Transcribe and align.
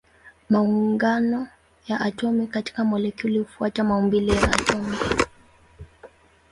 Maungano 0.49 1.47
ya 1.87 1.99
atomi 2.01 2.47
katika 2.47 2.83
molekuli 2.85 3.39
hufuata 3.39 3.83
maumbile 3.83 4.33
ya 4.35 4.43
atomi. 4.51 4.97